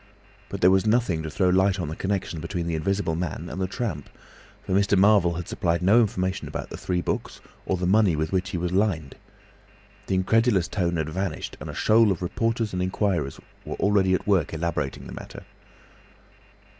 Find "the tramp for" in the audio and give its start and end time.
3.61-4.71